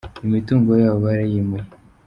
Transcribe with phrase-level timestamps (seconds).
[0.25, 1.65] imitungo yabo barayimuye.